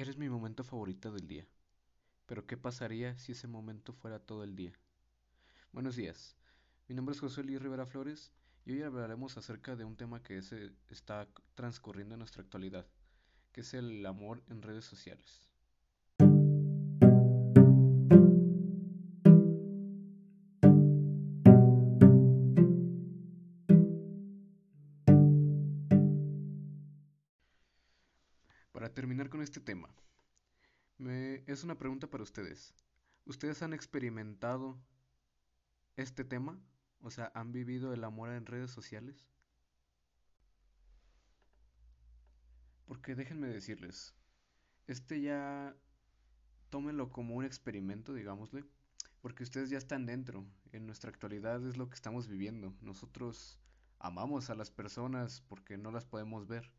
[0.00, 1.46] Eres mi momento favorito del día.
[2.24, 4.72] Pero ¿qué pasaría si ese momento fuera todo el día?
[5.72, 6.38] Buenos días.
[6.88, 8.32] Mi nombre es José Luis Rivera Flores
[8.64, 12.86] y hoy hablaremos acerca de un tema que se está transcurriendo en nuestra actualidad,
[13.52, 15.49] que es el amor en redes sociales.
[28.72, 29.88] Para terminar con este tema,
[30.98, 32.74] es una pregunta para ustedes.
[33.24, 34.78] ¿Ustedes han experimentado
[35.96, 36.60] este tema?
[37.00, 39.26] O sea, ¿han vivido el amor en redes sociales?
[42.86, 44.14] Porque déjenme decirles,
[44.86, 45.76] este ya
[46.70, 48.64] tómenlo como un experimento, digámosle,
[49.20, 50.46] porque ustedes ya están dentro.
[50.72, 52.74] En nuestra actualidad es lo que estamos viviendo.
[52.80, 53.58] Nosotros
[53.98, 56.70] amamos a las personas porque no las podemos ver.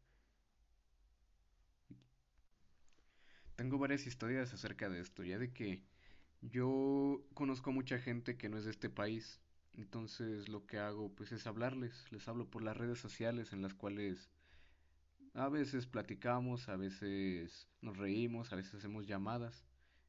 [3.61, 5.83] Tengo varias historias acerca de esto, ya de que
[6.41, 9.39] yo conozco a mucha gente que no es de este país,
[9.73, 13.75] entonces lo que hago pues es hablarles, les hablo por las redes sociales en las
[13.75, 14.31] cuales
[15.35, 19.63] a veces platicamos, a veces nos reímos, a veces hacemos llamadas.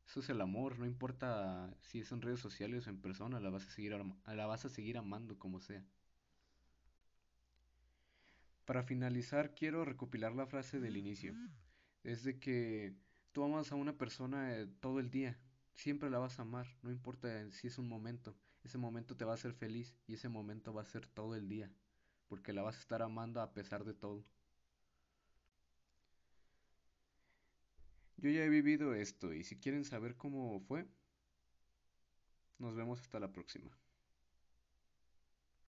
[0.07, 3.51] Eso es el amor, no importa si es en redes sociales o en persona, la
[3.51, 5.85] vas a seguir, la vas a seguir amando como sea.
[8.65, 11.35] Para finalizar, quiero recopilar la frase del inicio.
[12.03, 12.97] Es de que
[13.33, 15.39] Tú amas a una persona eh, todo el día,
[15.75, 19.33] siempre la vas a amar, no importa si es un momento, ese momento te va
[19.33, 21.71] a hacer feliz y ese momento va a ser todo el día,
[22.29, 24.25] porque la vas a estar amando a pesar de todo.
[28.17, 30.87] Yo ya he vivido esto y si quieren saber cómo fue,
[32.59, 33.71] nos vemos hasta la próxima.